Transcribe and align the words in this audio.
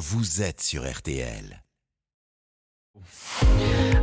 vous 0.00 0.40
êtes 0.40 0.62
sur 0.62 0.90
RTL. 0.90 1.62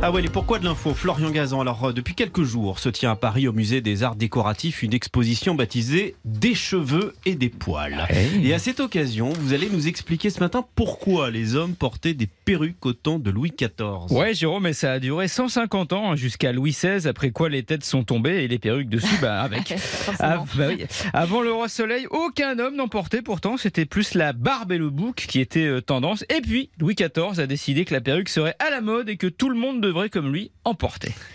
Ah 0.00 0.12
ouais, 0.12 0.24
et 0.24 0.28
pourquoi 0.28 0.60
de 0.60 0.64
l'info 0.64 0.94
Florian 0.94 1.30
Gazan. 1.30 1.60
Alors, 1.60 1.86
euh, 1.86 1.92
depuis 1.92 2.14
quelques 2.14 2.44
jours, 2.44 2.78
se 2.78 2.88
tient 2.88 3.10
à 3.10 3.16
Paris, 3.16 3.48
au 3.48 3.52
musée 3.52 3.80
des 3.80 4.04
Arts 4.04 4.14
Décoratifs, 4.14 4.84
une 4.84 4.94
exposition 4.94 5.56
baptisée 5.56 6.14
Des 6.24 6.54
cheveux 6.54 7.14
et 7.26 7.34
des 7.34 7.48
poils. 7.48 8.06
Et 8.42 8.54
à 8.54 8.60
cette 8.60 8.78
occasion, 8.78 9.30
vous 9.40 9.54
allez 9.54 9.68
nous 9.68 9.88
expliquer 9.88 10.30
ce 10.30 10.38
matin 10.38 10.64
pourquoi 10.76 11.30
les 11.30 11.56
hommes 11.56 11.74
portaient 11.74 12.14
des 12.14 12.28
perruques 12.44 12.86
au 12.86 12.92
temps 12.92 13.18
de 13.18 13.30
Louis 13.30 13.50
XIV. 13.50 14.16
Ouais, 14.16 14.34
Jérôme, 14.34 14.62
mais 14.62 14.72
ça 14.72 14.92
a 14.92 14.98
duré 15.00 15.26
150 15.26 15.92
ans, 15.92 16.12
hein, 16.12 16.16
jusqu'à 16.16 16.52
Louis 16.52 16.70
XVI, 16.70 17.08
après 17.08 17.30
quoi 17.30 17.48
les 17.48 17.64
têtes 17.64 17.84
sont 17.84 18.04
tombées 18.04 18.44
et 18.44 18.48
les 18.48 18.60
perruques 18.60 18.88
dessus, 18.88 19.16
bah 19.20 19.40
avec. 19.42 19.74
Ah, 20.20 20.44
bah 20.54 20.68
oui. 20.68 20.84
Avant 21.12 21.42
le 21.42 21.50
roi 21.52 21.68
Soleil, 21.68 22.06
aucun 22.10 22.58
homme 22.60 22.76
n'en 22.76 22.88
portait 22.88 23.22
pourtant, 23.22 23.56
c'était 23.56 23.84
plus 23.84 24.14
la 24.14 24.32
barbe 24.32 24.70
et 24.70 24.78
le 24.78 24.90
bouc 24.90 25.26
qui 25.28 25.40
étaient 25.40 25.66
euh, 25.66 25.80
tendance. 25.80 26.24
Et 26.28 26.40
puis, 26.40 26.70
Louis 26.78 26.94
XIV 26.94 27.40
a 27.40 27.46
décidé 27.46 27.84
que 27.84 27.92
la 27.92 28.00
perruque 28.00 28.28
serait 28.28 28.54
à 28.60 28.70
la 28.70 28.80
mode 28.80 28.87
et 29.06 29.16
que 29.16 29.26
tout 29.26 29.50
le 29.50 29.58
monde 29.58 29.80
devrait, 29.82 30.08
comme 30.08 30.32
lui, 30.32 30.50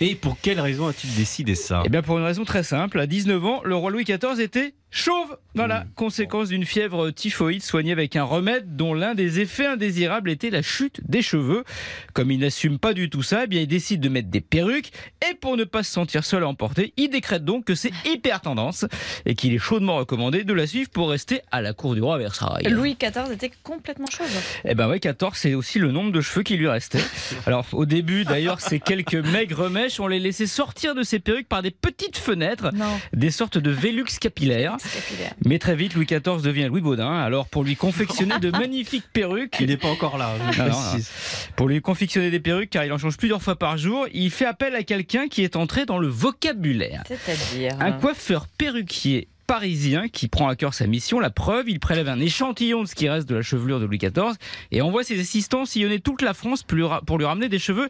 Et 0.00 0.14
pour 0.14 0.38
quelle 0.40 0.60
raison 0.60 0.88
a-t-il 0.88 1.14
décidé 1.14 1.54
ça? 1.54 1.82
Eh 1.84 1.88
bien, 1.88 2.02
pour 2.02 2.18
une 2.18 2.24
raison 2.24 2.44
très 2.44 2.62
simple. 2.62 3.00
À 3.00 3.06
19 3.06 3.44
ans, 3.44 3.60
le 3.64 3.74
roi 3.74 3.90
Louis 3.90 4.04
XIV 4.04 4.40
était 4.40 4.74
chauve. 4.92 5.38
Voilà, 5.54 5.84
conséquence 5.96 6.48
d'une 6.48 6.64
fièvre 6.64 7.10
typhoïde 7.10 7.62
soignée 7.62 7.92
avec 7.92 8.14
un 8.16 8.24
remède 8.24 8.76
dont 8.76 8.94
l'un 8.94 9.14
des 9.14 9.40
effets 9.40 9.66
indésirables 9.66 10.30
était 10.30 10.50
la 10.50 10.62
chute 10.62 11.00
des 11.06 11.22
cheveux. 11.22 11.64
Comme 12.12 12.30
il 12.30 12.38
n'assume 12.38 12.78
pas 12.78 12.94
du 12.94 13.10
tout 13.10 13.22
ça, 13.22 13.44
eh 13.44 13.46
bien 13.46 13.62
il 13.62 13.66
décide 13.66 14.00
de 14.00 14.08
mettre 14.08 14.28
des 14.28 14.40
perruques 14.40 14.92
et 15.28 15.34
pour 15.34 15.56
ne 15.56 15.64
pas 15.64 15.82
se 15.82 15.90
sentir 15.92 16.24
seul 16.24 16.44
à 16.44 16.48
emporter, 16.48 16.92
il 16.96 17.08
décrète 17.08 17.44
donc 17.44 17.64
que 17.64 17.74
c'est 17.74 17.92
hyper 18.06 18.40
tendance 18.40 18.86
et 19.26 19.34
qu'il 19.34 19.54
est 19.54 19.58
chaudement 19.58 19.96
recommandé 19.96 20.44
de 20.44 20.52
la 20.52 20.66
suivre 20.66 20.90
pour 20.90 21.10
rester 21.10 21.40
à 21.50 21.60
la 21.62 21.72
cour 21.72 21.94
du 21.94 22.02
roi 22.02 22.16
à 22.16 22.18
Versailles. 22.18 22.68
Louis 22.70 22.96
XIV 23.00 23.32
était 23.32 23.52
complètement 23.62 24.08
chauve. 24.10 24.28
Eh 24.64 24.74
ben 24.74 24.88
ouais, 24.88 25.00
14, 25.00 25.36
c'est 25.36 25.54
aussi 25.54 25.78
le 25.78 25.90
nombre 25.90 26.12
de 26.12 26.20
cheveux 26.20 26.42
qui 26.42 26.56
lui 26.56 26.68
restait. 26.68 27.02
Alors 27.46 27.66
au 27.72 27.86
début, 27.86 28.24
d'ailleurs, 28.24 28.60
ces 28.60 28.80
quelques 28.80 29.21
maigres 29.30 29.70
mèches, 29.70 30.00
on 30.00 30.06
les 30.06 30.18
laissait 30.18 30.46
sortir 30.46 30.94
de 30.94 31.02
ses 31.02 31.18
perruques 31.18 31.48
par 31.48 31.62
des 31.62 31.70
petites 31.70 32.16
fenêtres, 32.18 32.70
Non. 32.74 32.98
des 33.12 33.30
sortes 33.30 33.58
de 33.58 33.70
vélux 33.70 34.04
capillaires. 34.20 34.76
Capillaire. 34.82 35.34
Mais 35.44 35.58
très 35.58 35.74
vite, 35.76 35.94
Louis 35.94 36.06
XIV 36.06 36.42
devient 36.42 36.66
Louis 36.68 36.80
Baudin. 36.80 37.12
Alors, 37.12 37.46
pour 37.48 37.64
lui 37.64 37.76
confectionner 37.76 38.38
de 38.38 38.50
magnifiques 38.58 39.04
perruques, 39.12 39.56
Il 39.60 39.66
n'est 39.68 39.76
pas 39.76 39.88
encore 39.88 40.18
là, 40.18 40.34
je 40.52 40.60
Non, 40.62 40.68
non, 40.68 40.74
précise. 40.90 41.10
pour 41.56 41.68
lui 41.68 41.80
confectionner 41.80 42.30
des 42.30 42.40
perruques, 42.40 42.70
car 42.70 42.84
il 42.84 42.92
en 42.92 42.98
change 42.98 43.16
plusieurs 43.16 43.42
fois 43.42 43.56
par 43.56 43.78
jour, 43.78 44.06
il 44.12 44.30
fait 44.30 44.46
appel 44.46 44.74
à 44.74 44.82
quelqu'un 44.82 45.28
qui 45.28 45.42
est 45.42 45.56
entré 45.56 45.86
dans 45.86 45.98
le 45.98 46.08
vocabulaire. 46.08 47.02
C'est-à-dire. 47.06 47.72
Un 47.80 47.92
coiffeur 47.92 48.46
perruquier 48.46 49.28
parisien 49.46 50.08
qui 50.08 50.28
prend 50.28 50.48
à 50.48 50.56
cœur 50.56 50.74
sa 50.74 50.86
mission. 50.86 51.20
La 51.20 51.30
preuve, 51.30 51.68
il 51.68 51.80
prélève 51.80 52.08
un 52.08 52.20
échantillon 52.20 52.82
de 52.82 52.88
ce 52.88 52.94
qui 52.94 53.08
reste 53.08 53.28
de 53.28 53.34
la 53.34 53.42
chevelure 53.42 53.80
de 53.80 53.84
Louis 53.86 53.98
XIV 53.98 54.34
et 54.70 54.80
envoie 54.82 55.04
ses 55.04 55.20
assistants 55.20 55.64
sillonner 55.66 56.00
toute 56.00 56.22
la 56.22 56.34
France 56.34 56.64
pour 57.06 57.18
lui 57.18 57.24
ramener 57.24 57.48
des 57.48 57.58
cheveux 57.58 57.88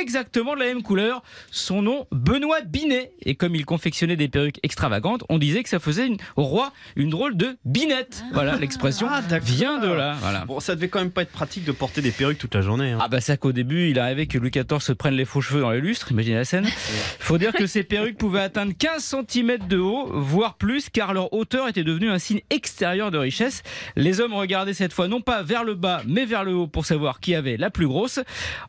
exactement 0.00 0.54
de 0.54 0.60
la 0.60 0.66
même 0.66 0.82
couleur. 0.82 1.22
Son 1.50 1.82
nom, 1.82 2.06
Benoît 2.12 2.60
Binet. 2.62 3.12
Et 3.22 3.34
comme 3.34 3.54
il 3.54 3.64
confectionnait 3.64 4.16
des 4.16 4.28
perruques 4.28 4.58
extravagantes, 4.62 5.24
on 5.28 5.38
disait 5.38 5.62
que 5.62 5.68
ça 5.68 5.78
faisait 5.78 6.06
une- 6.06 6.16
au 6.36 6.42
roi 6.44 6.72
une 6.96 7.10
drôle 7.10 7.36
de 7.36 7.56
binette. 7.64 8.24
Voilà, 8.32 8.56
l'expression 8.56 9.06
Ah, 9.10 9.22
d'accord. 9.22 9.46
vient 9.48 9.78
de 9.78 9.88
là. 9.88 10.16
Voilà. 10.20 10.44
Bon, 10.44 10.60
ça 10.60 10.74
devait 10.74 10.88
quand 10.88 11.00
même 11.00 11.10
pas 11.10 11.22
être 11.22 11.32
pratique 11.32 11.64
de 11.64 11.72
porter 11.72 12.00
des 12.02 12.10
perruques 12.10 12.38
toute 12.38 12.54
la 12.54 12.62
journée. 12.62 12.92
hein. 12.92 12.98
Ah 13.00 13.08
bah 13.08 13.20
c'est 13.20 13.38
qu'au 13.38 13.52
début, 13.52 13.90
il 13.90 13.98
arrivait 13.98 14.26
que 14.26 14.38
Louis 14.38 14.50
XIV 14.50 14.80
se 14.80 14.92
prenne 14.92 15.14
les 15.14 15.24
faux 15.24 15.40
cheveux 15.40 15.60
dans 15.60 15.70
les 15.70 15.80
lustres, 15.80 16.10
imaginez 16.12 16.36
la 16.36 16.44
scène. 16.44 16.66
Faut 17.18 17.38
dire 17.38 17.52
que 17.52 17.66
ces 17.66 17.82
perruques 17.82 18.18
pouvaient 18.18 18.40
atteindre 18.40 18.72
15 18.78 19.02
cm 19.28 19.66
de 19.68 19.78
haut, 19.78 20.10
voire 20.12 20.54
plus, 20.54 20.90
car 20.92 21.14
leur 21.14 21.32
hauteur 21.32 21.68
était 21.68 21.84
devenue 21.84 22.10
un 22.10 22.18
signe 22.18 22.40
extérieur 22.50 23.10
de 23.10 23.18
richesse. 23.18 23.62
Les 23.96 24.20
hommes 24.20 24.34
regardaient 24.34 24.74
cette 24.74 24.92
fois 24.92 25.08
non 25.08 25.20
pas 25.20 25.42
vers 25.42 25.64
le 25.64 25.74
bas, 25.74 26.02
mais 26.06 26.24
vers 26.24 26.44
le 26.44 26.54
haut 26.54 26.66
pour 26.66 26.86
savoir 26.86 27.20
qui 27.20 27.34
avait 27.34 27.56
la 27.56 27.70
plus 27.70 27.86
grosse. 27.86 28.20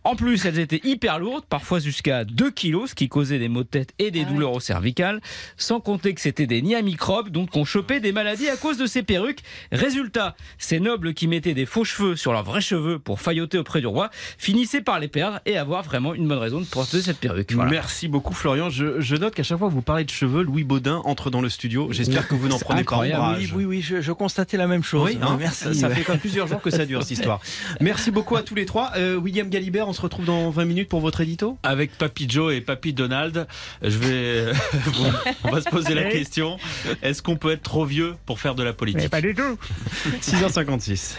En 0.04 0.16
plus, 0.16 0.46
elles 0.46 0.60
étaient 0.60 0.82
hyper 0.84 1.20
lourdes, 1.20 1.46
parfois 1.46 1.80
jusqu'à 1.80 2.24
2 2.24 2.52
kilos, 2.52 2.92
ce 2.92 2.96
qui 2.96 3.10
causait 3.10 3.40
des 3.40 3.50
maux 3.50 3.64
de 3.64 3.68
tête 3.68 3.94
et 4.00 4.12
des 4.12 4.26
douleurs 4.26 4.54
au 4.54 4.60
cervical. 4.60 5.22
Sans 5.58 5.80
compter 5.80 6.14
que 6.14 6.22
c'était 6.22 6.47
des 6.47 6.62
nids 6.62 6.75
à 6.75 6.81
microbes, 6.81 7.30
donc 7.30 7.56
on 7.56 7.66
chopait 7.66 8.00
des 8.00 8.12
maladies 8.12 8.50
à 8.50 8.58
cause 8.58 8.78
de 8.78 8.86
ces 8.86 9.03
perruques. 9.03 9.42
Résultat, 9.72 10.36
ces 10.58 10.80
nobles 10.80 11.14
qui 11.14 11.28
mettaient 11.28 11.53
des 11.53 11.66
faux 11.66 11.84
cheveux 11.84 12.16
sur 12.16 12.31
leurs 12.31 12.44
vrais 12.44 12.62
cheveux 12.62 13.00
pour 13.00 13.20
failloter 13.20 13.58
auprès 13.58 13.81
du 13.81 13.88
roi 13.88 14.09
finissaient 14.38 14.81
par 14.81 15.00
les 15.00 15.08
perdre 15.08 15.40
et 15.46 15.58
avoir 15.58 15.84
vraiment 15.84 16.14
une 16.14 16.28
bonne 16.28 16.38
raison 16.38 16.59
de 16.59 16.66
porter 16.66 17.02
cette 17.02 17.20
perruque. 17.20 17.52
Voilà. 17.53 17.72
Merci 17.72 18.08
beaucoup 18.08 18.34
Florian. 18.34 18.70
Je, 18.70 19.02
je 19.02 19.16
note 19.16 19.36
qu'à 19.36 19.44
chaque 19.44 19.58
fois 19.58 19.68
que 19.68 19.74
vous 19.74 19.81
parlez 19.81 20.03
de 20.03 20.09
cheveux, 20.09 20.44
Louis 20.44 20.64
Baudin 20.64 21.02
entre 21.06 21.30
dans 21.30 21.42
le 21.42 21.50
studio. 21.50 21.90
J'espère 21.92 22.12
que 22.22 22.35
vous 22.35 22.47
n'en 22.47 22.59
prenez 22.59 22.84
pas 22.84 22.97
ombrage. 22.97 23.38
Oui, 23.40 23.51
oui, 23.56 23.66
oui, 23.66 23.81
je, 23.81 24.01
je 24.01 24.12
constatais 24.12 24.57
la 24.57 24.68
même 24.68 24.84
chose. 24.84 25.09
Oui, 25.12 25.19
hein, 25.22 25.35
merci. 25.40 25.63
Ça, 25.63 25.74
ça 25.74 25.90
fait 25.90 26.03
quand 26.03 26.13
même 26.13 26.19
plusieurs 26.19 26.47
jours 26.47 26.62
que 26.62 26.69
ça 26.69 26.85
dure 26.85 27.01
cette 27.01 27.12
histoire. 27.12 27.40
Merci 27.81 28.12
beaucoup 28.12 28.35
à 28.35 28.44
tous 28.44 28.56
les 28.56 28.66
trois. 28.66 28.91
Euh, 28.97 29.16
William 29.16 29.50
Galibert, 29.50 29.88
on 29.88 29.94
se 29.94 30.01
retrouve 30.01 30.25
dans 30.25 30.50
20 30.50 30.66
minutes 30.66 30.90
pour 30.90 31.00
votre 31.02 31.22
édito? 31.22 31.57
Avec 31.63 31.97
Papy 31.97 32.28
Joe 32.29 32.53
et 32.53 32.62
Papy 32.62 32.94
Donald, 32.94 33.47
je 33.81 33.97
vais, 33.97 34.52
vous- 34.73 35.06
on 35.44 35.52
va 35.52 35.62
se 35.62 35.69
poser 35.69 35.94
la 35.96 36.03
question 36.06 36.57
est-ce 37.02 37.22
qu'on 37.22 37.35
peut 37.35 37.52
être 37.52 37.63
trop 37.63 37.85
vieux 37.85 38.16
pour 38.25 38.40
faire 38.40 38.56
de 38.56 38.63
la 38.63 38.73
politique? 38.73 39.13
du 39.22 39.34
tout. 39.34 39.57
6h56. 40.22 41.16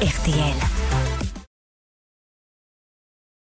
RTL. 0.00 0.77